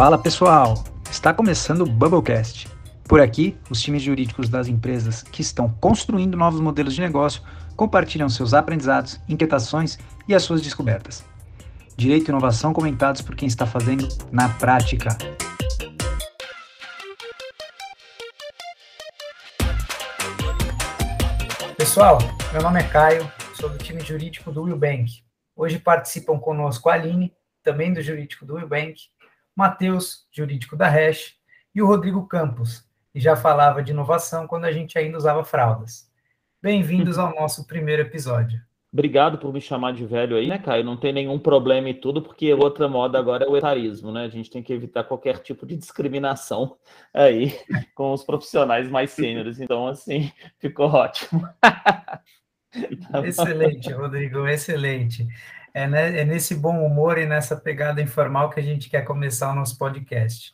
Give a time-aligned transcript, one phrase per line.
[0.00, 2.66] Fala pessoal, está começando o Bubblecast.
[3.04, 7.42] Por aqui, os times jurídicos das empresas que estão construindo novos modelos de negócio
[7.76, 11.22] compartilham seus aprendizados, inquietações e as suas descobertas.
[11.98, 15.10] Direito e inovação comentados por quem está fazendo na prática.
[21.76, 22.16] Pessoal,
[22.54, 25.22] meu nome é Caio, sou do time jurídico do Will Bank.
[25.54, 28.94] Hoje participam conosco a Aline, também do jurídico do Will Bank,
[29.60, 31.34] Matheus, jurídico da Hash,
[31.74, 32.82] e o Rodrigo Campos,
[33.12, 36.10] que já falava de inovação quando a gente ainda usava fraldas.
[36.62, 38.58] Bem-vindos ao nosso primeiro episódio.
[38.90, 40.82] Obrigado por me chamar de velho aí, né, Caio?
[40.82, 44.24] Não tem nenhum problema e tudo, porque outra moda agora é o etarismo, né?
[44.24, 46.78] A gente tem que evitar qualquer tipo de discriminação
[47.12, 47.54] aí
[47.94, 49.60] com os profissionais mais sêniores.
[49.60, 51.46] Então, assim, ficou ótimo.
[53.26, 55.28] excelente, Rodrigo, excelente.
[55.72, 59.52] É, né, é nesse bom humor e nessa pegada informal que a gente quer começar
[59.52, 60.52] o nosso podcast.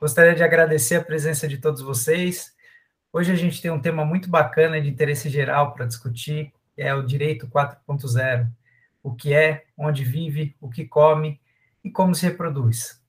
[0.00, 2.54] Gostaria de agradecer a presença de todos vocês.
[3.12, 7.02] Hoje a gente tem um tema muito bacana de interesse geral para discutir, é o
[7.02, 8.48] direito 4.0.
[9.02, 11.38] O que é, onde vive, o que come
[11.84, 13.02] e como se reproduz.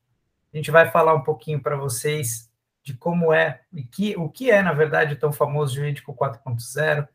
[0.54, 2.52] A gente vai falar um pouquinho para vocês
[2.84, 7.08] de como é e que, o que é, na verdade, o tão famoso jurídico 4.0,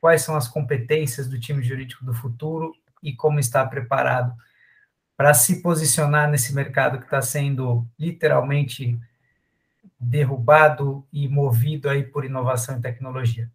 [0.00, 2.72] quais são as competências do time jurídico do futuro
[3.02, 4.32] e como está preparado
[5.16, 8.98] para se posicionar nesse mercado que está sendo literalmente
[9.98, 13.50] derrubado e movido aí por inovação e tecnologia.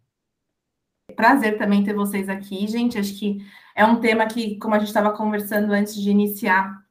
[1.16, 2.98] Prazer também ter vocês aqui, gente.
[2.98, 3.38] Acho que
[3.74, 6.82] é um tema que, como a gente estava conversando antes de iniciar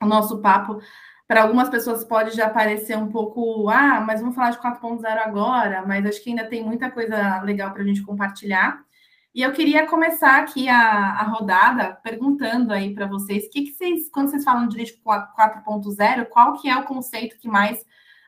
[0.00, 0.80] o nosso papo,
[1.26, 5.84] para algumas pessoas pode já parecer um pouco, ah, mas vamos falar de 4.0 agora,
[5.86, 8.84] mas acho que ainda tem muita coisa legal para a gente compartilhar.
[9.32, 14.10] E eu queria começar aqui a, a rodada perguntando aí para vocês, que, que vocês,
[14.10, 17.84] quando vocês falam de direito 4.0, qual que é o conceito que mais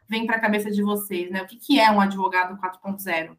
[0.09, 1.43] vem para a cabeça de vocês, né?
[1.43, 3.37] O que, que é um advogado 4.0?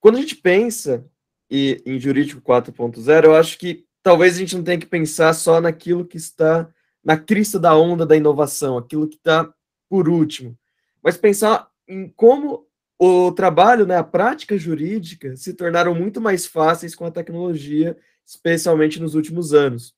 [0.00, 1.06] Quando a gente pensa
[1.50, 5.60] em, em jurídico 4.0, eu acho que talvez a gente não tenha que pensar só
[5.60, 6.66] naquilo que está
[7.04, 9.52] na crista da onda da inovação, aquilo que está
[9.88, 10.56] por último,
[11.02, 12.66] mas pensar em como
[13.02, 17.96] o trabalho, né, a prática jurídica se tornaram muito mais fáceis com a tecnologia,
[18.26, 19.94] especialmente nos últimos anos.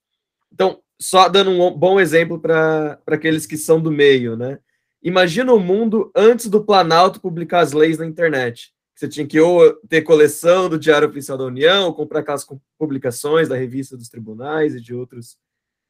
[0.53, 4.61] Então, só dando um bom exemplo para aqueles que são do meio, né?
[5.03, 8.73] Imagina o mundo antes do Planalto publicar as leis na internet.
[8.95, 12.47] Você tinha que ou ter coleção do Diário Oficial da União, ou comprar aquelas
[12.79, 15.37] publicações da revista dos tribunais e de, outros,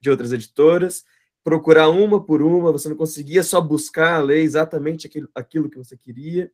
[0.00, 1.04] de outras editoras,
[1.44, 5.76] procurar uma por uma, você não conseguia só buscar a lei exatamente aquilo, aquilo que
[5.76, 6.50] você queria.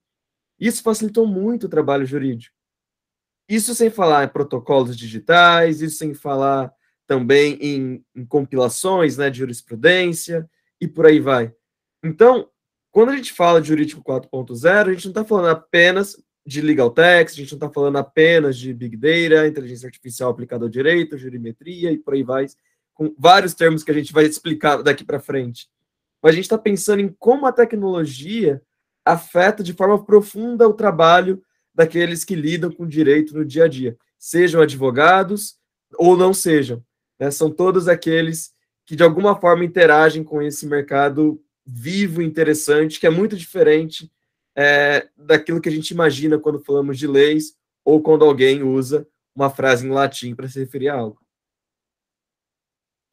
[0.58, 2.54] Isso facilitou muito o trabalho jurídico.
[3.48, 6.72] Isso sem falar em protocolos digitais, isso sem falar
[7.06, 10.48] também em, em compilações né, de jurisprudência
[10.80, 11.52] e por aí vai.
[12.04, 12.48] Então,
[12.90, 16.90] quando a gente fala de jurídico 4.0, a gente não está falando apenas de legal
[16.90, 21.18] text, a gente não está falando apenas de big data, inteligência artificial aplicada ao direito,
[21.18, 22.46] jurimetria e por aí vai,
[22.94, 25.68] com vários termos que a gente vai explicar daqui para frente.
[26.22, 28.62] Mas a gente está pensando em como a tecnologia
[29.12, 31.42] afeta de forma profunda o trabalho
[31.74, 35.56] daqueles que lidam com direito no dia a dia, sejam advogados
[35.96, 36.82] ou não sejam.
[37.18, 37.30] Né?
[37.30, 38.52] São todos aqueles
[38.84, 44.10] que, de alguma forma, interagem com esse mercado vivo, interessante, que é muito diferente
[44.56, 47.54] é, daquilo que a gente imagina quando falamos de leis
[47.84, 51.20] ou quando alguém usa uma frase em latim para se referir a algo.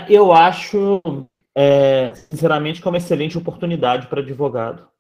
[0.10, 1.02] Eu acho,
[1.56, 4.95] é, sinceramente, que é uma excelente oportunidade para advogado.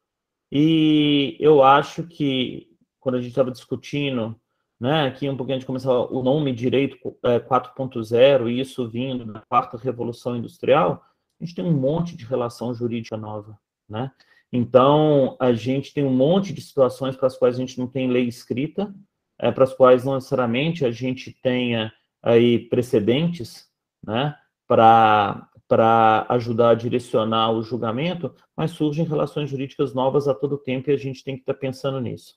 [0.57, 4.39] E eu acho que quando a gente estava discutindo,
[4.79, 9.25] né, aqui um pouquinho a gente começou o nome direito é, 4.0 e isso vindo
[9.25, 11.03] da quarta revolução industrial,
[11.41, 14.09] a gente tem um monte de relação jurídica nova, né?
[14.49, 18.09] Então, a gente tem um monte de situações para as quais a gente não tem
[18.09, 18.95] lei escrita,
[19.37, 21.91] é, para as quais não necessariamente a gente tenha
[22.23, 23.67] aí precedentes,
[24.01, 24.33] né,
[24.65, 30.89] para para ajudar a direcionar o julgamento, mas surgem relações jurídicas novas a todo tempo
[30.89, 32.35] e a gente tem que estar tá pensando nisso.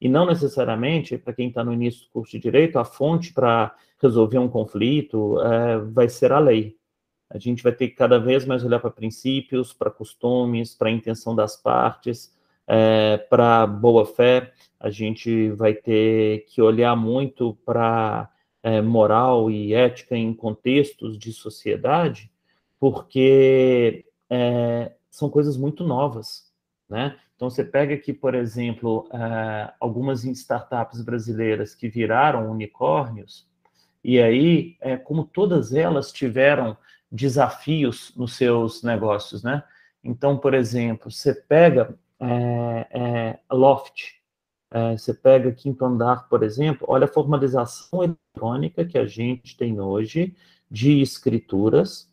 [0.00, 3.74] E não necessariamente, para quem está no início do curso de direito, a fonte para
[4.00, 6.76] resolver um conflito é, vai ser a lei.
[7.28, 10.92] A gente vai ter que cada vez mais olhar para princípios, para costumes, para a
[10.92, 12.34] intenção das partes,
[12.66, 14.52] é, para boa fé.
[14.80, 18.30] A gente vai ter que olhar muito para
[18.62, 22.30] é, moral e ética em contextos de sociedade
[22.80, 26.50] porque é, são coisas muito novas,
[26.88, 27.16] né?
[27.36, 33.48] Então, você pega aqui, por exemplo, é, algumas startups brasileiras que viraram unicórnios,
[34.02, 36.76] e aí, é, como todas elas tiveram
[37.12, 39.62] desafios nos seus negócios, né?
[40.02, 44.20] Então, por exemplo, você pega é, é, loft,
[44.70, 49.80] é, você pega quinto andar, por exemplo, olha a formalização eletrônica que a gente tem
[49.80, 50.34] hoje
[50.70, 52.09] de escrituras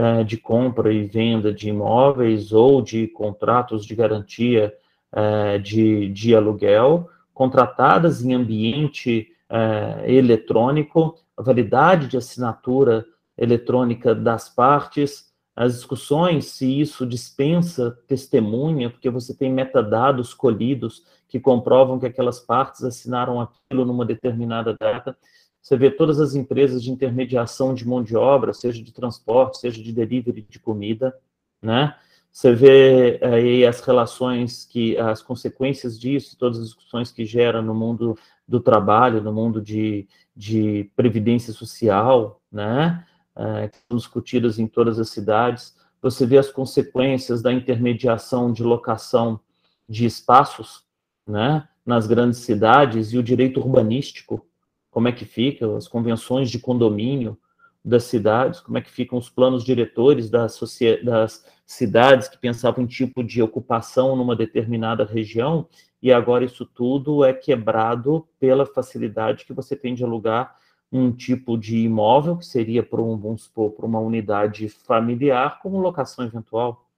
[0.00, 4.72] é, de compra e venda de imóveis ou de contratos de garantia
[5.12, 13.04] é, de, de aluguel, contratadas em ambiente é, eletrônico, a validade de assinatura
[13.36, 21.38] eletrônica das partes, as discussões se isso dispensa testemunha, porque você tem metadados colhidos que
[21.38, 25.14] comprovam que aquelas partes assinaram aquilo numa determinada data.
[25.60, 29.82] Você vê todas as empresas de intermediação de mão de obra, seja de transporte, seja
[29.82, 31.14] de delivery de comida,
[31.62, 31.94] né?
[32.32, 37.74] Você vê aí as relações que, as consequências disso, todas as discussões que gera no
[37.74, 38.16] mundo
[38.46, 43.04] do trabalho, no mundo de, de previdência social, né?
[43.36, 45.74] É, que são discutidas em todas as cidades.
[46.02, 49.40] Você vê as consequências da intermediação de locação
[49.88, 50.84] de espaços,
[51.26, 51.68] né?
[51.84, 54.46] Nas grandes cidades e o direito urbanístico,
[54.90, 57.38] como é que fica, as convenções de condomínio
[57.84, 60.58] das cidades, como é que ficam os planos diretores das,
[61.02, 65.66] das cidades que pensavam em tipo de ocupação numa determinada região,
[66.02, 70.56] e agora isso tudo é quebrado pela facilidade que você tem de alugar
[70.92, 75.78] um tipo de imóvel, que seria, por um, vamos supor, para uma unidade familiar, como
[75.78, 76.88] locação eventual,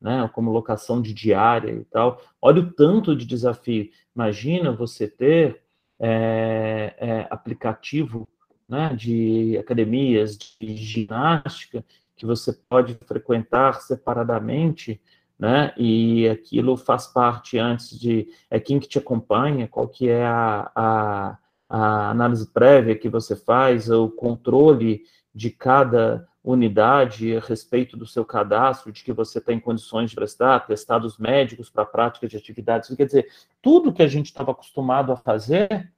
[0.00, 2.20] né, como locação de diária e tal.
[2.42, 3.88] Olha o tanto de desafio.
[4.14, 5.62] Imagina você ter
[5.98, 8.28] é, é, aplicativo
[8.68, 11.84] né, de academias de ginástica
[12.14, 15.00] que você pode frequentar separadamente,
[15.38, 20.26] né, e aquilo faz parte antes de, é quem que te acompanha, qual que é
[20.26, 25.02] a, a, a análise prévia que você faz, o controle
[25.32, 30.60] de cada unidade a respeito do seu cadastro, de que você tem condições de prestar,
[30.60, 32.94] testados médicos para prática de atividades.
[32.96, 33.28] Quer dizer,
[33.60, 35.92] tudo que a gente estava acostumado a fazer,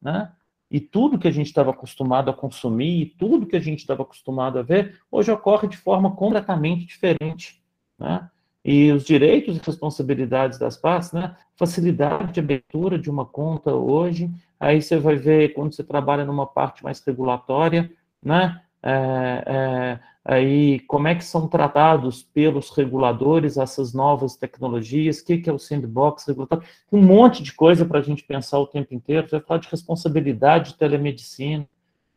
[0.00, 0.32] né?
[0.70, 4.02] E tudo que a gente estava acostumado a consumir, e tudo que a gente estava
[4.02, 7.62] acostumado a ver, hoje ocorre de forma completamente diferente,
[7.98, 8.30] né?
[8.64, 11.36] E os direitos e responsabilidades das partes, né?
[11.56, 16.46] Facilidade de abertura de uma conta hoje, aí você vai ver quando você trabalha numa
[16.46, 17.90] parte mais regulatória,
[18.22, 18.62] né?
[18.82, 25.38] É, é, aí como é que são tratados pelos reguladores essas novas tecnologias, o que,
[25.38, 28.94] que é o sandbox regulatório, um monte de coisa para a gente pensar o tempo
[28.94, 31.68] inteiro, vai falar de responsabilidade de telemedicina,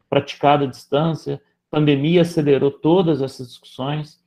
[0.09, 4.21] praticada à distância, pandemia acelerou todas essas discussões,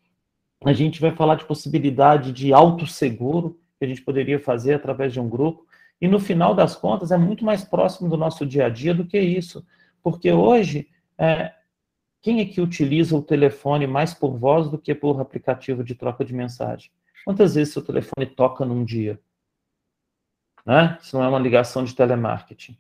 [0.65, 5.21] a gente vai falar de possibilidade de autosseguro, que a gente poderia fazer através de
[5.21, 5.65] um grupo,
[6.01, 9.07] e no final das contas é muito mais próximo do nosso dia a dia do
[9.07, 9.65] que isso,
[10.03, 10.89] porque hoje
[11.19, 11.53] é,
[12.27, 16.25] quem é que utiliza o telefone mais por voz do que por aplicativo de troca
[16.25, 16.91] de mensagem?
[17.25, 19.21] Quantas vezes seu telefone toca num dia?
[20.65, 20.99] Né?
[21.01, 22.77] Isso não é uma ligação de telemarketing.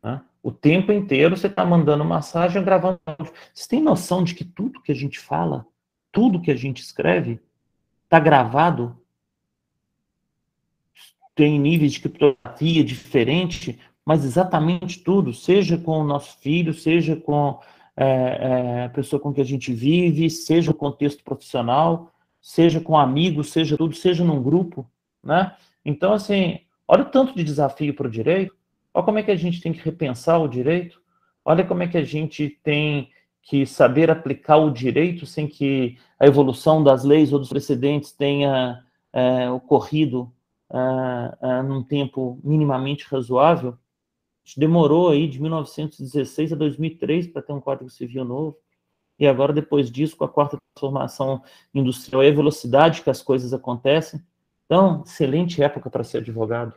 [0.00, 0.22] Né?
[0.40, 3.00] O tempo inteiro você está mandando mensagem, gravando.
[3.52, 5.66] Você tem noção de que tudo que a gente fala,
[6.12, 7.40] tudo que a gente escreve,
[8.04, 8.96] está gravado?
[11.34, 17.58] Tem níveis de criptografia diferente, mas exatamente tudo, seja com o nosso filho, seja com
[17.96, 22.96] é, é, a pessoa com que a gente vive, seja o contexto profissional, seja com
[22.96, 24.86] amigos, seja tudo, seja num grupo,
[25.22, 25.54] né?
[25.84, 28.54] Então, assim, olha o tanto de desafio para o direito,
[28.92, 31.00] olha como é que a gente tem que repensar o direito,
[31.44, 33.10] olha como é que a gente tem
[33.42, 38.84] que saber aplicar o direito sem que a evolução das leis ou dos precedentes tenha
[39.12, 40.32] é, ocorrido
[40.72, 43.76] é, é, num tempo minimamente razoável,
[44.44, 48.56] gente demorou aí de 1916 a 2003 para ter um Código Civil novo.
[49.18, 53.52] E agora, depois disso, com a quarta transformação industrial e a velocidade que as coisas
[53.52, 54.20] acontecem.
[54.66, 56.74] Então, excelente época para ser advogado.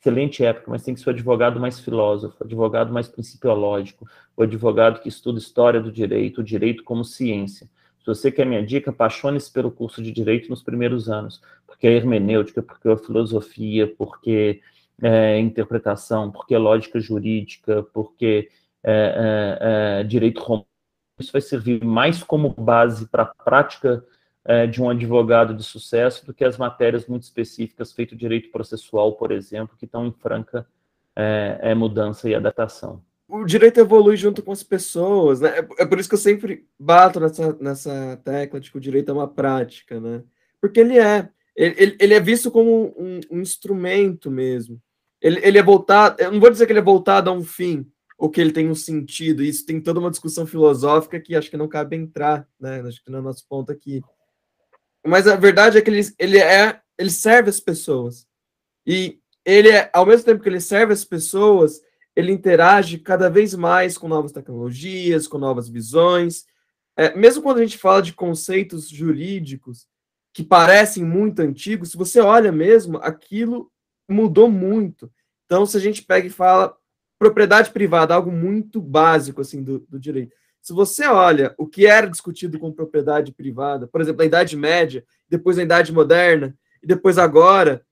[0.00, 5.00] Excelente época, mas tem que ser o advogado mais filósofo, advogado mais principiológico, o advogado
[5.00, 7.68] que estuda história do direito, o direito como ciência.
[8.00, 11.92] Se você quer minha dica, apaixone-se pelo curso de direito nos primeiros anos, porque é
[11.92, 14.60] hermenêutica, porque é filosofia, porque
[15.02, 18.48] é, interpretação, porque é lógica jurídica, porque
[18.82, 18.92] é,
[19.60, 20.66] é, é, direito romano.
[21.18, 24.04] Isso vai servir mais como base para a prática
[24.70, 29.32] de um advogado de sucesso do que as matérias muito específicas, feito direito processual, por
[29.32, 30.64] exemplo, que estão em franca
[31.74, 33.02] mudança e adaptação.
[33.28, 35.66] O direito evolui junto com as pessoas, né?
[35.78, 39.14] É por isso que eu sempre bato nessa, nessa tecla de que o direito é
[39.14, 40.22] uma prática, né?
[40.60, 41.28] Porque ele é.
[41.56, 44.80] Ele, ele é visto como um, um instrumento mesmo.
[45.26, 47.84] Ele, ele é voltado, eu não vou dizer que ele é voltado a um fim,
[48.16, 51.56] ou que ele tem um sentido, isso tem toda uma discussão filosófica que acho que
[51.56, 52.80] não cabe entrar, né?
[52.82, 54.00] Acho que não é nosso ponto aqui.
[55.04, 58.24] mas a verdade é que ele, ele é, ele serve as pessoas.
[58.86, 61.80] E ele é, ao mesmo tempo que ele serve as pessoas,
[62.14, 66.44] ele interage cada vez mais com novas tecnologias, com novas visões.
[66.96, 69.88] É, mesmo quando a gente fala de conceitos jurídicos
[70.32, 73.72] que parecem muito antigos, se você olha mesmo, aquilo
[74.08, 75.10] mudou muito.
[75.44, 76.76] Então, se a gente pega e fala
[77.18, 80.34] propriedade privada, algo muito básico assim do, do direito.
[80.60, 85.04] Se você olha o que era discutido com propriedade privada, por exemplo, na Idade Média,
[85.28, 87.84] depois na Idade Moderna, e depois agora,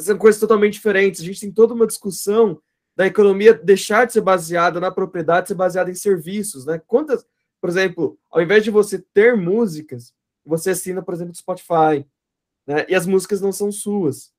[0.00, 1.20] são coisas totalmente diferentes.
[1.20, 2.60] A gente tem toda uma discussão
[2.96, 6.80] da economia deixar de ser baseada na propriedade, ser baseada em serviços, né?
[6.86, 7.24] Quantas,
[7.60, 10.12] por exemplo, ao invés de você ter músicas,
[10.44, 12.06] você assina, por exemplo, Spotify,
[12.66, 12.84] né?
[12.88, 14.32] E as músicas não são suas.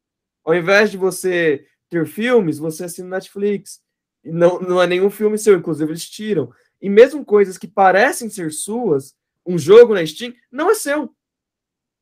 [0.44, 3.82] Ao invés de você ter filmes, você assina Netflix.
[4.24, 6.52] E não, não é nenhum filme seu, inclusive eles tiram.
[6.82, 11.14] E mesmo coisas que parecem ser suas, um jogo na Steam, não é seu.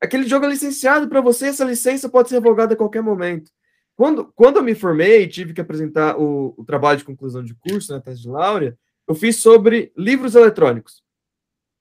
[0.00, 3.50] Aquele jogo é licenciado para você, essa licença pode ser revogada a qualquer momento.
[3.94, 7.92] Quando, quando eu me formei, tive que apresentar o, o trabalho de conclusão de curso,
[7.92, 11.02] na né, tese de Laura, eu fiz sobre livros eletrônicos.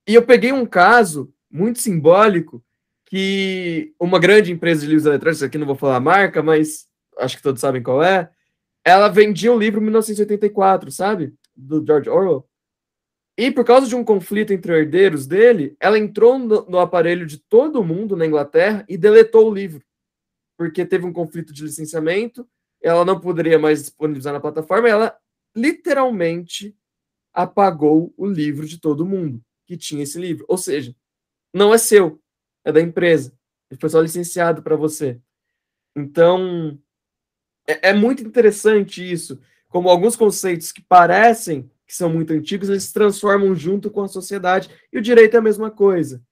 [0.08, 2.63] E eu peguei um caso muito simbólico
[3.12, 6.88] que uma grande empresa de livros eletrônicos, aqui não vou falar a marca, mas
[7.20, 8.32] acho que todos sabem qual é,
[8.86, 11.36] ela vendia um livro 1984, sabe?
[11.53, 12.48] Do George Orwell.
[13.38, 17.38] E por causa de um conflito entre herdeiros dele, ela entrou no, no aparelho de
[17.38, 19.84] todo mundo na Inglaterra e deletou o livro
[20.62, 22.48] porque teve um conflito de licenciamento,
[22.80, 25.18] ela não poderia mais disponibilizar na plataforma, ela
[25.56, 26.77] literalmente
[27.34, 30.46] apagou o livro de todo mundo que tinha esse livro.
[30.48, 30.96] Ou seja,
[31.51, 32.22] não é seu,
[32.63, 33.34] é da empresa.
[33.70, 35.20] Ele foi só licenciado para você.
[35.96, 36.77] Então,
[37.68, 42.84] é, é, muito interessante isso, como alguns conceitos que parecem que são muito antigos, eles
[42.84, 46.24] se transformam junto com a sociedade, e o direito é a mesma coisa.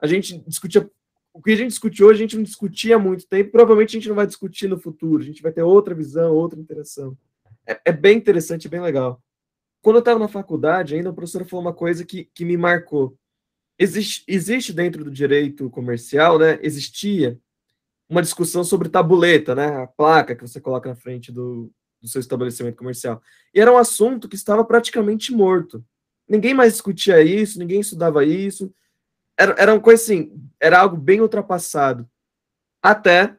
[0.00, 0.90] A gente discutia
[1.32, 4.00] o que a gente discutiu hoje, a gente não discutia há muito tempo, provavelmente a
[4.00, 7.16] gente não vai discutir no futuro, a gente vai ter outra visão, outra interação.
[7.64, 9.22] É, é bem interessante, bem legal.
[9.80, 13.16] Quando eu estava na faculdade, ainda a professora falou uma coisa que, que me marcou.
[13.78, 17.38] Existe, existe dentro do direito comercial, né, existia
[18.08, 22.20] uma discussão sobre tabuleta, né, a placa que você coloca na frente do, do seu
[22.20, 23.20] estabelecimento comercial.
[23.52, 25.84] E era um assunto que estava praticamente morto.
[26.28, 28.72] Ninguém mais discutia isso, ninguém estudava isso,
[29.36, 32.08] era, era uma coisa assim, era algo bem ultrapassado.
[32.82, 33.36] Até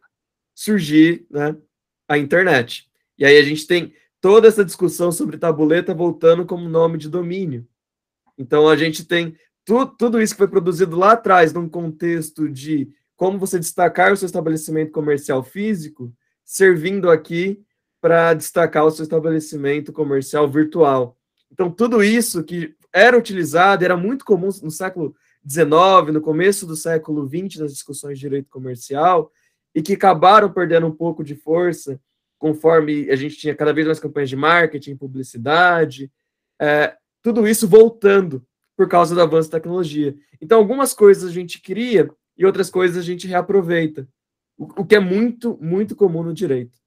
[0.54, 1.56] surgir né,
[2.08, 2.90] a internet.
[3.18, 7.68] E aí a gente tem toda essa discussão sobre tabuleta voltando como nome de domínio.
[8.38, 12.90] Então a gente tem tu, tudo isso que foi produzido lá atrás, num contexto de
[13.16, 17.62] como você destacar o seu estabelecimento comercial físico, servindo aqui
[18.00, 21.18] para destacar o seu estabelecimento comercial virtual.
[21.52, 25.16] Então, tudo isso que era utilizado, era muito comum no século
[25.48, 29.32] XIX, no começo do século XX, nas discussões de direito comercial,
[29.74, 32.00] e que acabaram perdendo um pouco de força
[32.38, 36.12] conforme a gente tinha cada vez mais campanhas de marketing, publicidade,
[36.62, 38.46] é, tudo isso voltando
[38.76, 40.16] por causa do avanço da tecnologia.
[40.42, 44.08] Então, algumas coisas a gente cria e outras coisas a gente reaproveita,
[44.58, 46.78] o, que é muito, muito comum no direito.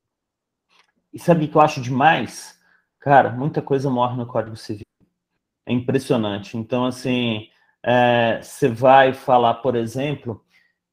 [1.12, 2.59] E sabe o que eu acho demais?
[2.99, 4.85] Cara, muita coisa morre no Código Civil.
[5.66, 6.57] É impressionante.
[6.57, 7.49] Então, assim,
[7.83, 10.45] é, você vai falar, por exemplo,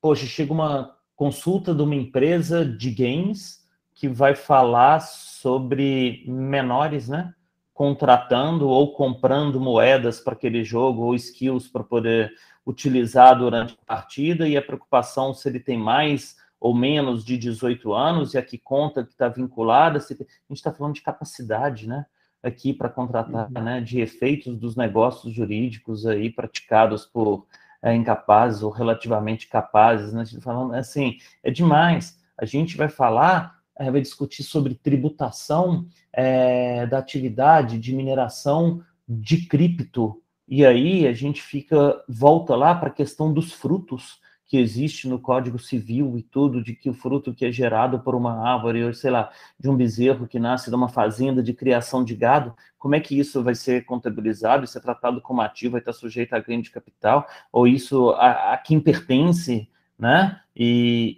[0.02, 7.34] poxa, chega uma consulta de uma empresa de games que vai falar sobre menores, né?
[7.76, 12.34] Contratando ou comprando moedas para aquele jogo ou skills para poder
[12.66, 17.94] utilizar durante a partida e a preocupação se ele tem mais ou menos de 18
[17.94, 20.00] anos e a que conta que está vinculada.
[20.00, 20.14] Se...
[20.14, 20.18] A
[20.50, 22.08] gente está falando de capacidade, né?
[22.46, 23.64] aqui para contratar, uhum.
[23.64, 27.48] né, de efeitos dos negócios jurídicos aí praticados por
[27.82, 32.20] é, incapazes ou relativamente capazes, né, falando assim, é demais.
[32.38, 40.22] A gente vai falar, vai discutir sobre tributação é, da atividade de mineração de cripto,
[40.48, 45.20] e aí a gente fica, volta lá para a questão dos frutos, que existe no
[45.20, 48.94] Código Civil e tudo, de que o fruto que é gerado por uma árvore, ou
[48.94, 52.94] sei lá, de um bezerro que nasce de uma fazenda de criação de gado, como
[52.94, 56.40] é que isso vai ser contabilizado, isso é tratado como ativo, vai estar sujeito a
[56.40, 59.68] ganho de capital, ou isso a, a quem pertence,
[59.98, 60.40] né?
[60.56, 61.16] E,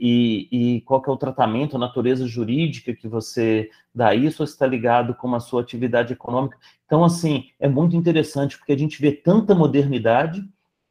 [0.51, 4.45] e, e, qual que é o tratamento, a natureza jurídica que você dá isso, ou
[4.45, 6.57] está ligado com a sua atividade econômica.
[6.85, 10.43] Então, assim, é muito interessante, porque a gente vê tanta modernidade,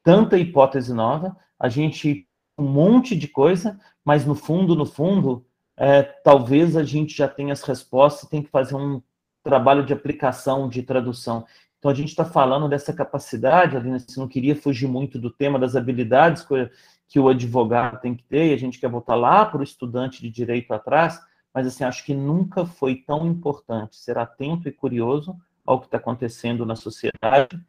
[0.03, 2.27] tanta hipótese nova, a gente
[2.59, 5.45] um monte de coisa, mas no fundo, no fundo,
[5.77, 9.03] é, talvez a gente já tenha as respostas, tem que fazer um
[9.43, 11.45] trabalho de aplicação, de tradução.
[11.79, 15.59] Então a gente está falando dessa capacidade, Alina, você não queria fugir muito do tema
[15.59, 16.71] das habilidades que
[17.09, 20.21] que o advogado tem que ter, e a gente quer voltar lá para o estudante
[20.21, 21.21] de direito atrás,
[21.55, 25.97] mas assim, acho que nunca foi tão importante ser atento e curioso ao que está
[25.97, 27.61] acontecendo na sociedade,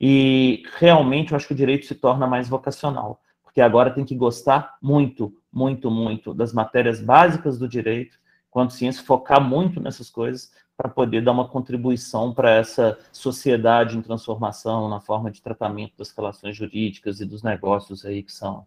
[0.00, 4.14] e realmente eu acho que o direito se torna mais vocacional, porque agora tem que
[4.14, 8.18] gostar muito, muito, muito das matérias básicas do direito,
[8.50, 14.02] quanto ciência, focar muito nessas coisas para poder dar uma contribuição para essa sociedade em
[14.02, 18.66] transformação na forma de tratamento das relações jurídicas e dos negócios aí que são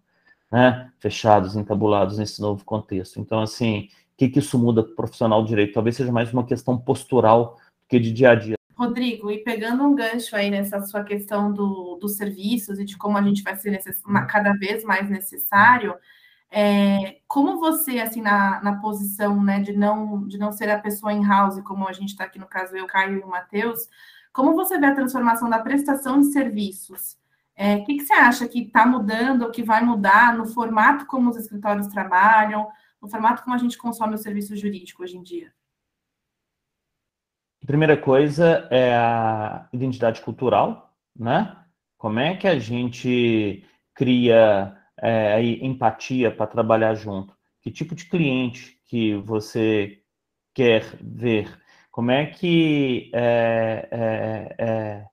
[0.51, 3.19] né, fechados, entabulados nesse novo contexto.
[3.19, 5.73] Então, assim, o que, que isso muda para o profissional do direito?
[5.73, 8.55] Talvez seja mais uma questão postural do que de dia a dia.
[8.75, 13.17] Rodrigo, e pegando um gancho aí nessa sua questão do, dos serviços e de como
[13.17, 13.77] a gente vai ser
[14.29, 15.95] cada vez mais necessário,
[16.49, 21.13] é, como você, assim, na, na posição né, de, não, de não ser a pessoa
[21.13, 23.87] em house, como a gente está aqui no caso eu, Caio e o Matheus,
[24.31, 27.17] como você vê a transformação da prestação de serviços?
[27.61, 31.05] É, o que, que você acha que está mudando ou que vai mudar no formato
[31.05, 32.69] como os escritórios trabalham,
[33.01, 35.51] no formato como a gente consome o serviço jurídico hoje em dia?
[37.67, 41.53] Primeira coisa é a identidade cultural, né?
[41.97, 47.35] Como é que a gente cria é, empatia para trabalhar junto?
[47.61, 50.01] Que tipo de cliente que você
[50.53, 51.61] quer ver?
[51.91, 53.11] Como é que.
[53.13, 55.05] É, é, é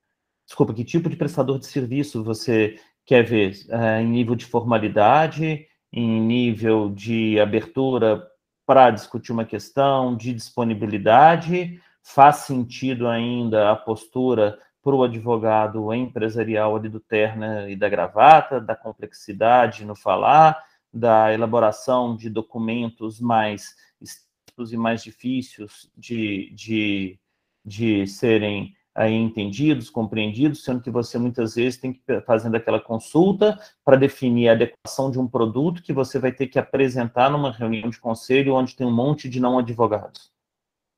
[0.46, 3.54] desculpa, que tipo de prestador de serviço você quer ver?
[3.68, 8.26] É, em nível de formalidade, em nível de abertura
[8.64, 11.80] para discutir uma questão, de disponibilidade?
[12.02, 18.60] Faz sentido ainda a postura para o advogado empresarial ali do terno e da gravata,
[18.60, 20.62] da complexidade no falar,
[20.92, 27.18] da elaboração de documentos mais extensos e mais difíceis de, de,
[27.64, 33.58] de serem aí entendidos, compreendidos, sendo que você muitas vezes tem que fazendo aquela consulta
[33.84, 37.90] para definir a adequação de um produto que você vai ter que apresentar numa reunião
[37.90, 40.32] de conselho onde tem um monte de não advogados,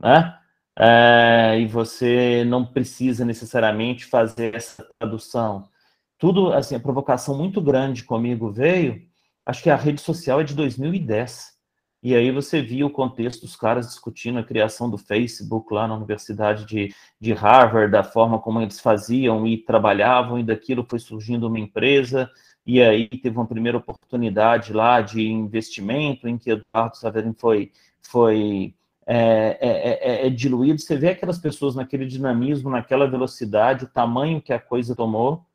[0.01, 0.39] né?
[0.79, 5.69] é, e você não precisa necessariamente fazer essa tradução.
[6.17, 9.03] Tudo, assim, a provocação muito grande comigo veio,
[9.45, 11.58] acho que a rede social é de 2010,
[12.03, 15.97] e aí você via o contexto dos caras discutindo a criação do Facebook lá na
[15.97, 21.49] Universidade de, de Harvard, da forma como eles faziam e trabalhavam, e daquilo foi surgindo
[21.49, 22.31] uma empresa,
[22.65, 28.75] e aí teve uma primeira oportunidade lá de investimento, em que Eduardo Saverin foi, foi
[29.11, 33.89] é é, é, é, é, diluído, você vê aquelas pessoas naquele dinamismo, naquela velocidade, o
[33.89, 35.47] tamanho que a coisa tomou,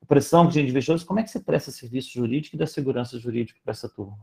[0.00, 2.68] a pressão que a gente investiu, como é que você presta serviço jurídico e dá
[2.68, 4.16] segurança jurídica para essa turma?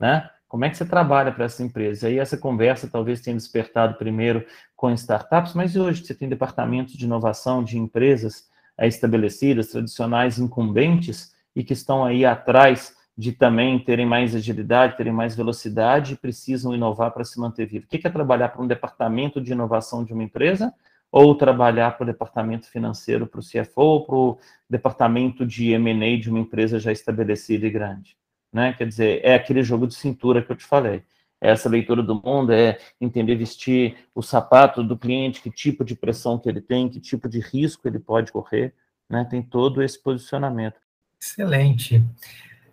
[0.00, 0.28] Né?
[0.52, 2.06] Como é que você trabalha para essa empresa?
[2.06, 4.44] E aí essa conversa talvez tenha despertado primeiro
[4.76, 11.64] com startups, mas hoje você tem departamentos de inovação de empresas estabelecidas, tradicionais, incumbentes, e
[11.64, 17.12] que estão aí atrás de também terem mais agilidade, terem mais velocidade e precisam inovar
[17.12, 17.86] para se manter vivo.
[17.86, 20.70] O que é trabalhar para um departamento de inovação de uma empresa
[21.10, 24.38] ou trabalhar para o departamento financeiro, para o CFO ou para o
[24.68, 28.20] departamento de M&A de uma empresa já estabelecida e grande?
[28.52, 28.72] Né?
[28.74, 31.02] Quer dizer, é aquele jogo de cintura que eu te falei.
[31.40, 36.38] Essa leitura do mundo, é entender vestir o sapato do cliente, que tipo de pressão
[36.38, 38.72] que ele tem, que tipo de risco ele pode correr,
[39.10, 39.26] né?
[39.28, 40.76] Tem todo esse posicionamento.
[41.20, 42.04] Excelente.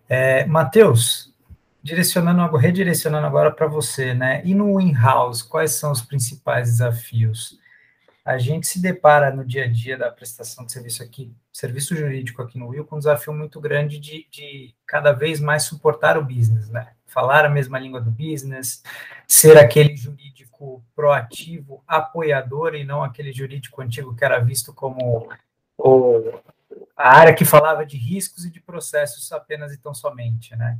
[0.08, 1.34] É, Matheus,
[1.82, 4.42] direcionando, redirecionando agora para você, né?
[4.46, 7.58] E no in-house, quais são os principais desafios?
[8.24, 12.42] A gente se depara no dia a dia da prestação de serviço aqui, serviço jurídico
[12.42, 16.24] aqui no Will, com um desafio muito grande de, de cada vez mais suportar o
[16.24, 16.94] business, né?
[17.06, 18.82] Falar a mesma língua do business,
[19.28, 25.30] ser aquele jurídico proativo, apoiador e não aquele jurídico antigo que era visto como
[25.78, 26.40] o
[26.96, 30.80] a área que falava de riscos e de processos apenas e tão somente, né?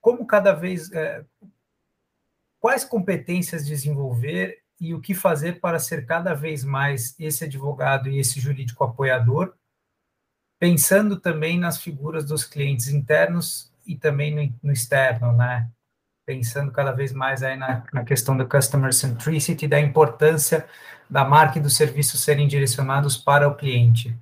[0.00, 1.24] Como cada vez, é,
[2.58, 8.18] quais competências desenvolver e o que fazer para ser cada vez mais esse advogado e
[8.18, 9.54] esse jurídico apoiador,
[10.58, 15.68] pensando também nas figuras dos clientes internos e também no, no externo, né?
[16.26, 20.66] Pensando cada vez mais aí na, na questão do customer centricity, da importância
[21.08, 24.14] da marca e do serviço serem direcionados para o cliente.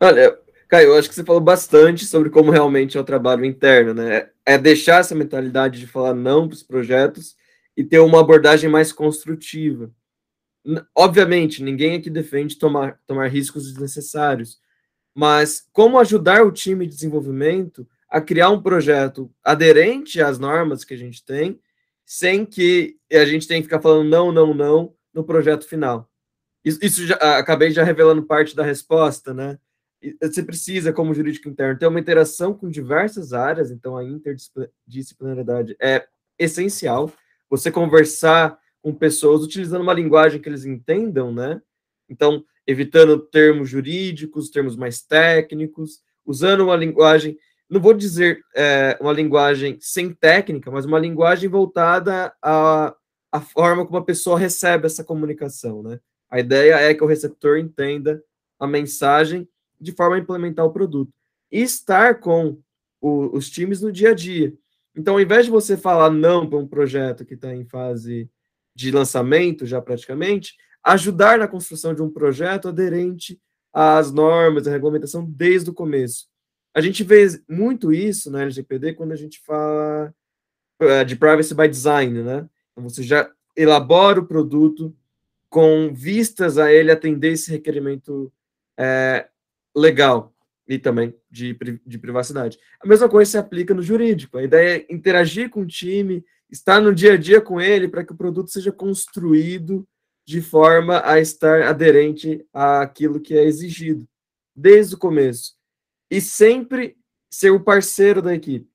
[0.00, 0.36] Olha,
[0.68, 4.28] Caio, acho que você falou bastante sobre como realmente é o trabalho interno, né?
[4.44, 7.37] É deixar essa mentalidade de falar não para os projetos
[7.78, 9.88] e ter uma abordagem mais construtiva.
[10.96, 14.58] Obviamente, ninguém aqui defende tomar, tomar riscos desnecessários,
[15.14, 20.92] mas como ajudar o time de desenvolvimento a criar um projeto aderente às normas que
[20.92, 21.60] a gente tem,
[22.04, 26.10] sem que a gente tenha que ficar falando não, não, não no projeto final.
[26.64, 29.56] Isso, isso já, acabei já revelando parte da resposta, né?
[30.20, 36.08] você precisa, como jurídico interno, ter uma interação com diversas áreas, então a interdisciplinaridade é
[36.36, 37.12] essencial.
[37.50, 41.60] Você conversar com pessoas utilizando uma linguagem que eles entendam, né?
[42.08, 47.36] Então, evitando termos jurídicos, termos mais técnicos, usando uma linguagem,
[47.68, 52.94] não vou dizer é, uma linguagem sem técnica, mas uma linguagem voltada à,
[53.32, 55.98] à forma como a pessoa recebe essa comunicação, né?
[56.30, 58.22] A ideia é que o receptor entenda
[58.58, 59.48] a mensagem
[59.80, 61.12] de forma a implementar o produto.
[61.50, 62.60] E estar com
[63.00, 64.52] o, os times no dia a dia.
[64.98, 68.28] Então, ao invés de você falar não para um projeto que está em fase
[68.74, 73.40] de lançamento, já praticamente, ajudar na construção de um projeto aderente
[73.72, 76.26] às normas, à regulamentação desde o começo.
[76.74, 80.12] A gente vê muito isso na LGPD quando a gente fala
[80.80, 82.48] eh, de privacy by design, né?
[82.72, 84.92] Então, você já elabora o produto
[85.48, 88.32] com vistas a ele atender esse requerimento
[88.76, 89.28] é,
[89.76, 90.34] legal
[90.68, 92.58] e também de, de privacidade.
[92.80, 94.36] A mesma coisa se aplica no jurídico.
[94.36, 98.04] A ideia é interagir com o time, estar no dia a dia com ele para
[98.04, 99.88] que o produto seja construído
[100.26, 104.06] de forma a estar aderente àquilo que é exigido,
[104.54, 105.54] desde o começo.
[106.10, 106.98] E sempre
[107.30, 108.68] ser o parceiro da equipe.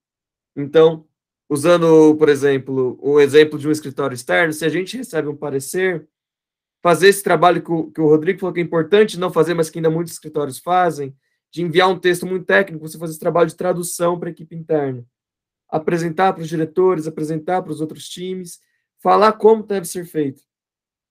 [0.56, 1.06] Então,
[1.48, 6.08] usando, por exemplo, o exemplo de um escritório externo, se a gente recebe um parecer,
[6.82, 9.70] fazer esse trabalho que o, que o Rodrigo falou que é importante não fazer, mas
[9.70, 11.16] que ainda muitos escritórios fazem,
[11.54, 14.56] de enviar um texto muito técnico, você fazer esse trabalho de tradução para a equipe
[14.56, 15.06] interna.
[15.70, 18.60] Apresentar para os diretores, apresentar para os outros times,
[19.00, 20.42] falar como deve ser feito.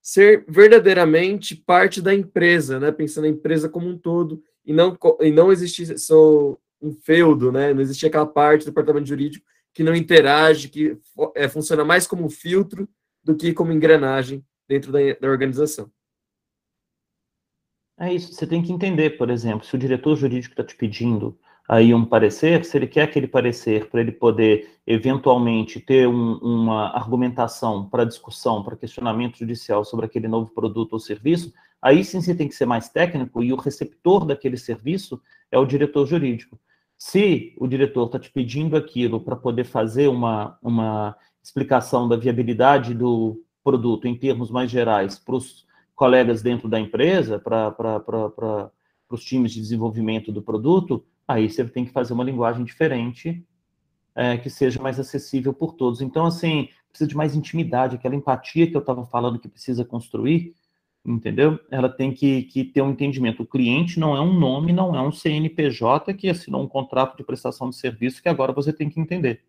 [0.03, 2.91] Ser verdadeiramente parte da empresa, né?
[2.91, 7.73] pensando na empresa como um todo, e não, e não existir só um feudo, né?
[7.73, 10.99] não existir aquela parte do departamento jurídico que não interage, que
[11.37, 12.89] é, funciona mais como um filtro
[13.23, 15.89] do que como engrenagem dentro da, da organização.
[17.99, 21.39] É isso, você tem que entender, por exemplo, se o diretor jurídico está te pedindo
[21.69, 26.89] aí um parecer, se ele quer aquele parecer para ele poder eventualmente ter um, uma
[26.97, 32.35] argumentação para discussão, para questionamento judicial sobre aquele novo produto ou serviço, aí sim você
[32.35, 36.59] tem que ser mais técnico e o receptor daquele serviço é o diretor jurídico.
[36.99, 42.95] Se o diretor está te pedindo aquilo para poder fazer uma, uma explicação da viabilidade
[42.95, 48.71] do, produto em termos mais gerais para os colegas dentro da empresa, para
[49.11, 53.45] os times de desenvolvimento do produto, aí você tem que fazer uma linguagem diferente
[54.15, 56.01] é, que seja mais acessível por todos.
[56.01, 60.55] Então, assim, precisa de mais intimidade, aquela empatia que eu estava falando que precisa construir,
[61.05, 61.59] entendeu?
[61.71, 63.43] Ela tem que, que ter um entendimento.
[63.43, 67.25] O cliente não é um nome, não é um CNPJ que assinou um contrato de
[67.25, 69.43] prestação de serviço que agora você tem que entender.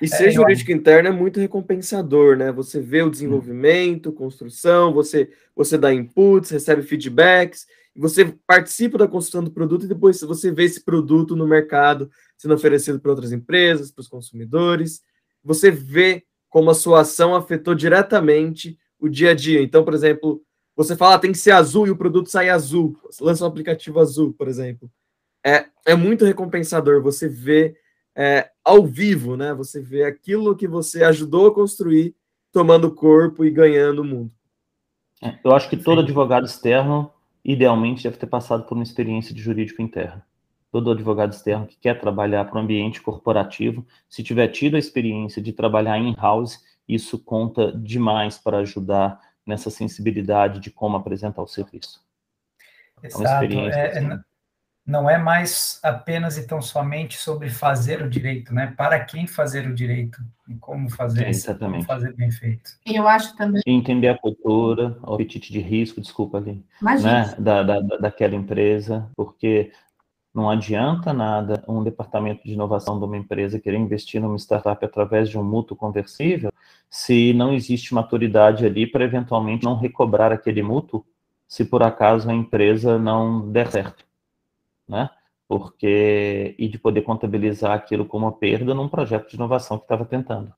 [0.00, 0.76] E ser é, jurídico eu...
[0.76, 2.50] interno é muito recompensador, né?
[2.52, 9.44] Você vê o desenvolvimento, construção, você, você dá inputs, recebe feedbacks, você participa da construção
[9.44, 13.92] do produto e depois você vê esse produto no mercado sendo oferecido para outras empresas,
[13.92, 15.00] para os consumidores.
[15.44, 19.62] Você vê como a sua ação afetou diretamente o dia a dia.
[19.62, 20.42] Então, por exemplo,
[20.76, 23.48] você fala ah, tem que ser azul e o produto sai azul, você lança um
[23.48, 24.90] aplicativo azul, por exemplo.
[25.44, 27.76] É, é muito recompensador você ver
[28.16, 29.52] é, ao vivo, né?
[29.54, 32.14] Você vê aquilo que você ajudou a construir
[32.52, 34.30] tomando corpo e ganhando o mundo.
[35.22, 36.04] É, eu acho que todo Sim.
[36.04, 37.10] advogado externo,
[37.44, 40.22] idealmente, deve ter passado por uma experiência de jurídico interno.
[40.70, 45.42] Todo advogado externo que quer trabalhar para o ambiente corporativo, se tiver tido a experiência
[45.42, 52.02] de trabalhar in-house, isso conta demais para ajudar nessa sensibilidade de como apresentar o serviço.
[53.02, 53.22] Exato.
[53.22, 53.78] É uma experiência.
[53.78, 54.33] É, assim
[54.86, 58.74] não é mais apenas e tão somente sobre fazer o direito, né?
[58.76, 62.70] Para quem fazer o direito e como fazer, é, como fazer bem feito.
[62.84, 63.62] E eu acho também.
[63.66, 67.34] E entender a cultura, o apetite de risco, desculpa ali, né?
[67.38, 69.72] Da, da, daquela empresa, porque
[70.34, 75.30] não adianta nada um departamento de inovação de uma empresa querer investir numa startup através
[75.30, 76.52] de um mútuo conversível,
[76.90, 81.06] se não existe maturidade ali para eventualmente não recobrar aquele mútuo,
[81.48, 84.04] se por acaso a empresa não der certo
[84.88, 85.10] né?
[85.48, 90.04] Porque e de poder contabilizar aquilo como uma perda num projeto de inovação que estava
[90.04, 90.52] tentando,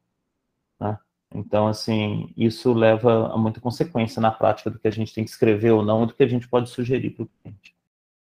[0.80, 0.98] né?
[1.34, 5.30] Então, assim, isso leva a muita consequência na prática do que a gente tem que
[5.30, 7.74] escrever ou não, do que a gente pode sugerir para o cliente.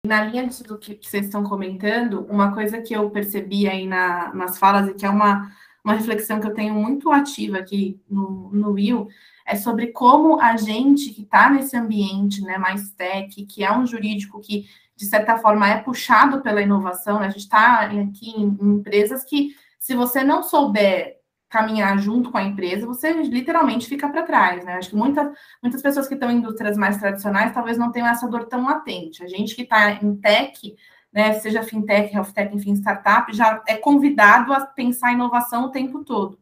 [0.07, 4.33] Na linha disso do que vocês estão comentando, uma coisa que eu percebi aí na,
[4.35, 5.51] nas falas e que é uma,
[5.85, 9.09] uma reflexão que eu tenho muito ativa aqui no, no Will,
[9.47, 13.87] é sobre como a gente que está nesse ambiente né, mais tech, que é um
[13.87, 14.67] jurídico que
[15.01, 17.21] de certa forma, é puxado pela inovação.
[17.21, 17.27] Né?
[17.27, 21.17] A gente está aqui em, em empresas que, se você não souber
[21.49, 24.75] caminhar junto com a empresa, você literalmente fica para trás, né?
[24.75, 28.29] Acho que muitas, muitas pessoas que estão em indústrias mais tradicionais talvez não tenham essa
[28.29, 29.25] dor tão latente.
[29.25, 30.77] A gente que está em tech
[31.13, 36.39] né, seja fintech, healthtech, enfim, startup, já é convidado a pensar inovação o tempo todo.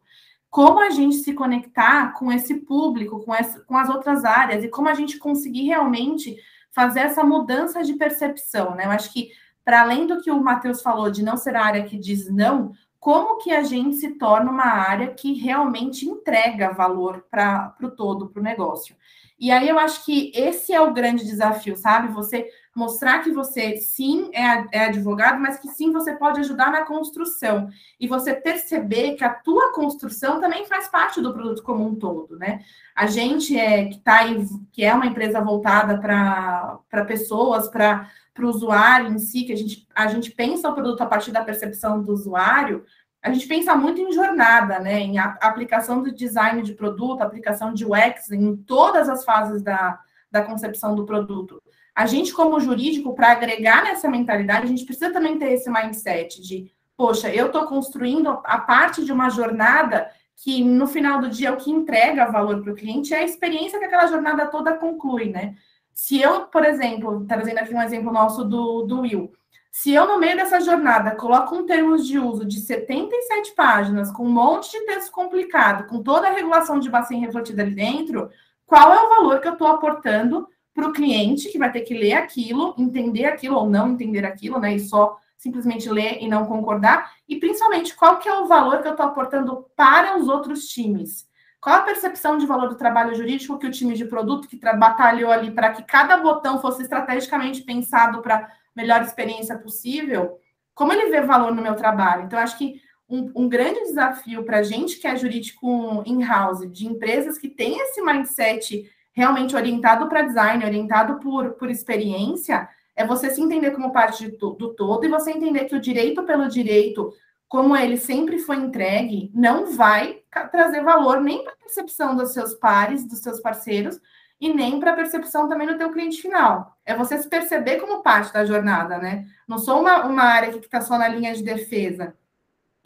[0.49, 4.67] Como a gente se conectar com esse público, com, essa, com as outras áreas, e
[4.67, 6.35] como a gente conseguir realmente
[6.71, 8.85] fazer essa mudança de percepção, né?
[8.85, 9.29] Eu acho que,
[9.63, 12.73] para além do que o Matheus falou, de não ser a área que diz não,
[12.99, 18.27] como que a gente se torna uma área que realmente entrega valor para o todo,
[18.27, 18.95] para o negócio.
[19.39, 22.13] E aí eu acho que esse é o grande desafio, sabe?
[22.13, 22.49] Você
[22.79, 27.69] mostrar que você sim é, é, advogado, mas que sim você pode ajudar na construção.
[27.99, 32.37] E você perceber que a tua construção também faz parte do produto como um todo,
[32.37, 32.61] né?
[32.95, 38.47] A gente é que tá aí, que é uma empresa voltada para pessoas, para o
[38.47, 42.01] usuário em si, que a gente, a gente pensa o produto a partir da percepção
[42.01, 42.85] do usuário,
[43.21, 45.01] a gente pensa muito em jornada, né?
[45.01, 49.99] Em aplicação do design de produto, aplicação de UX em todas as fases da,
[50.31, 51.61] da concepção do produto.
[51.95, 56.41] A gente, como jurídico, para agregar nessa mentalidade, a gente precisa também ter esse mindset
[56.41, 61.49] de, poxa, eu estou construindo a parte de uma jornada que no final do dia
[61.49, 64.77] é o que entrega valor para o cliente é a experiência que aquela jornada toda
[64.77, 65.55] conclui, né?
[65.93, 69.33] Se eu, por exemplo, trazendo aqui um exemplo nosso do, do Will,
[69.71, 74.23] se eu, no meio dessa jornada, coloco um termos de uso de 77 páginas, com
[74.23, 78.29] um monte de texto complicado, com toda a regulação de bacen refletida ali dentro,
[78.65, 81.93] qual é o valor que eu estou aportando para o cliente, que vai ter que
[81.93, 84.75] ler aquilo, entender aquilo ou não entender aquilo, né?
[84.75, 87.13] E só simplesmente ler e não concordar.
[87.27, 91.27] E, principalmente, qual que é o valor que eu estou aportando para os outros times?
[91.61, 95.31] Qual a percepção de valor do trabalho jurídico que o time de produto que batalhou
[95.31, 100.37] ali para que cada botão fosse estrategicamente pensado para melhor experiência possível,
[100.73, 102.23] como ele vê valor no meu trabalho?
[102.23, 106.85] Então, acho que um, um grande desafio para a gente que é jurídico in-house, de
[106.85, 113.29] empresas que têm esse mindset realmente orientado para design, orientado por, por experiência, é você
[113.29, 117.13] se entender como parte do, do todo e você entender que o direito pelo direito,
[117.45, 120.21] como ele sempre foi entregue, não vai
[120.53, 123.99] trazer valor nem para a percepção dos seus pares, dos seus parceiros,
[124.39, 126.77] e nem para a percepção também do teu cliente final.
[126.85, 129.25] É você se perceber como parte da jornada, né?
[129.45, 132.15] Não sou uma, uma área que está só na linha de defesa,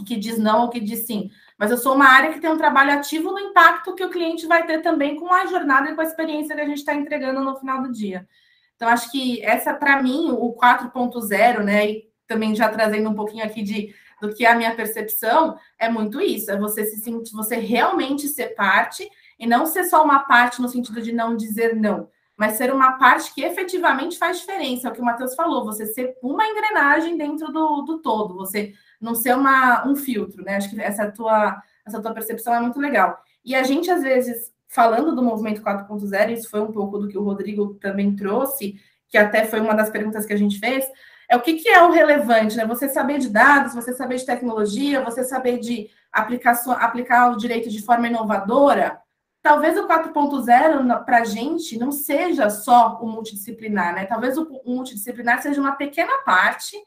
[0.03, 2.57] que diz não ou que diz sim, mas eu sou uma área que tem um
[2.57, 6.01] trabalho ativo no impacto que o cliente vai ter também com a jornada e com
[6.01, 8.27] a experiência que a gente está entregando no final do dia.
[8.75, 13.45] Então, acho que essa, para mim, o 4.0, né, e também já trazendo um pouquinho
[13.45, 17.33] aqui de do que é a minha percepção, é muito isso, é você se sentir,
[17.33, 19.05] você realmente ser parte
[19.37, 22.93] e não ser só uma parte no sentido de não dizer não, mas ser uma
[22.93, 24.87] parte que efetivamente faz diferença.
[24.87, 28.73] É o que o Matheus falou, você ser uma engrenagem dentro do, do todo, você
[29.03, 30.55] não ser uma, um filtro, né?
[30.55, 33.21] Acho que essa tua, essa tua percepção é muito legal.
[33.43, 37.17] E a gente, às vezes, falando do movimento 4.0, isso foi um pouco do que
[37.17, 38.75] o Rodrigo também trouxe,
[39.09, 40.85] que até foi uma das perguntas que a gente fez,
[41.29, 42.65] é o que, que é o relevante, né?
[42.65, 47.69] Você saber de dados, você saber de tecnologia, você saber de aplicação, aplicar o direito
[47.69, 48.99] de forma inovadora,
[49.41, 54.05] talvez o 4.0 para a gente não seja só o multidisciplinar, né?
[54.05, 56.77] Talvez o, o multidisciplinar seja uma pequena parte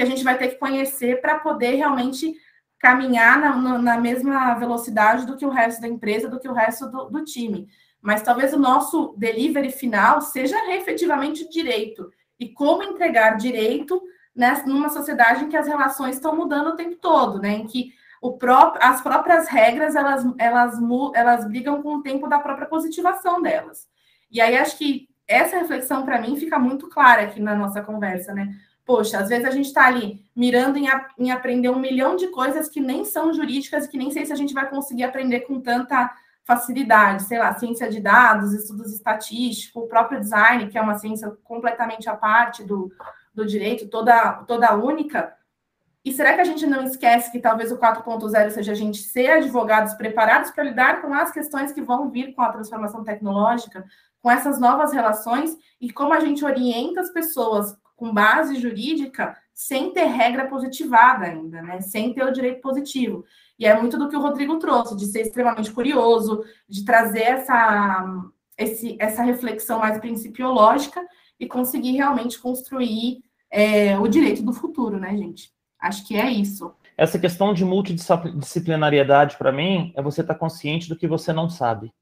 [0.00, 2.34] que a gente vai ter que conhecer para poder realmente
[2.78, 6.90] caminhar na, na, mesma velocidade do que o resto da empresa, do que o resto
[6.90, 7.68] do, do time.
[8.00, 12.10] Mas talvez o nosso delivery final seja efetivamente direito.
[12.38, 14.00] E como entregar direito
[14.34, 17.50] né, numa sociedade em que as relações estão mudando o tempo todo, né?
[17.50, 20.78] Em que o próprio, as próprias regras elas, elas,
[21.14, 23.86] elas brigam com o tempo da própria positivação delas.
[24.30, 28.32] E aí acho que essa reflexão para mim fica muito clara aqui na nossa conversa,
[28.32, 28.56] né?
[28.90, 32.26] Poxa, às vezes a gente está ali mirando em, a, em, aprender um milhão de
[32.26, 35.60] coisas que nem são jurídicas, que nem sei se a gente vai conseguir aprender com
[35.60, 36.10] tanta
[36.42, 41.30] facilidade, sei lá, ciência de dados, estudos estatísticos, o próprio design, que é uma ciência
[41.44, 42.90] completamente à parte do,
[43.32, 45.36] do direito, toda, toda única.
[46.04, 49.28] E será que a gente não esquece que talvez o 4.0 seja a gente ser
[49.30, 53.84] advogados preparados para lidar com as questões que vão vir com a transformação tecnológica,
[54.20, 59.92] com essas novas relações e como a gente orienta as pessoas com base jurídica sem
[59.92, 61.82] ter regra positivada ainda, né?
[61.82, 63.26] Sem ter o direito positivo.
[63.58, 68.24] E é muito do que o Rodrigo trouxe, de ser extremamente curioso, de trazer essa,
[68.56, 71.06] esse, essa reflexão mais principiológica
[71.38, 75.52] e conseguir realmente construir é, o direito do futuro, né, gente?
[75.78, 76.74] Acho que é isso.
[76.96, 81.50] Essa questão de multidisciplinariedade, para mim, é você estar tá consciente do que você não
[81.50, 81.92] sabe.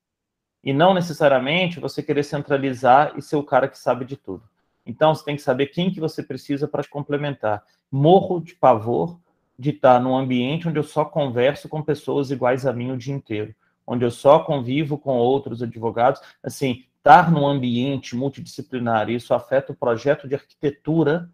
[0.63, 4.45] E não necessariamente você querer centralizar e ser o cara que sabe de tudo.
[4.89, 7.63] Então, você tem que saber quem que você precisa para te complementar.
[7.93, 9.21] Morro de pavor
[9.59, 13.15] de estar num ambiente onde eu só converso com pessoas iguais a mim o dia
[13.15, 13.55] inteiro,
[13.87, 16.23] onde eu só convivo com outros advogados.
[16.43, 21.29] Assim, estar num ambiente multidisciplinar, isso afeta o projeto de arquitetura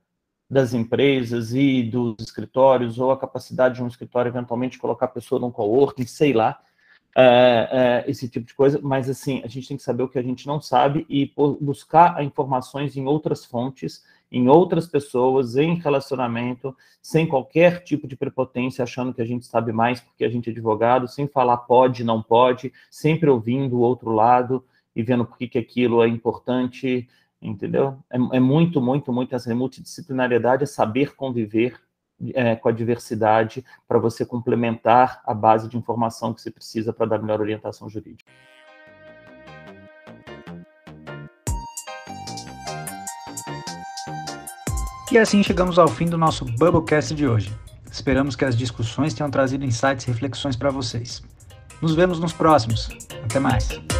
[0.50, 5.40] das empresas e dos escritórios, ou a capacidade de um escritório eventualmente colocar a pessoa
[5.40, 6.60] num coworking, sei lá,
[7.16, 10.18] é, é, esse tipo de coisa, mas assim, a gente tem que saber o que
[10.18, 16.76] a gente não sabe e buscar informações em outras fontes, em outras pessoas, em relacionamento,
[17.00, 20.52] sem qualquer tipo de prepotência, achando que a gente sabe mais porque a gente é
[20.52, 25.46] advogado, sem falar pode, não pode, sempre ouvindo o outro lado e vendo por que,
[25.46, 27.08] que aquilo é importante,
[27.40, 27.96] entendeu?
[28.10, 31.80] É, é muito, muito, muito essa multidisciplinariedade, é saber conviver
[32.34, 37.06] é, com a diversidade para você complementar a base de informação que você precisa para
[37.06, 38.30] dar melhor orientação jurídica.
[45.12, 47.56] E assim chegamos ao fim do nosso Bubblecast de hoje.
[47.88, 51.22] Esperamos que as discussões tenham trazido insights e reflexões para vocês.
[51.80, 52.88] Nos vemos nos próximos.
[53.24, 53.93] Até mais.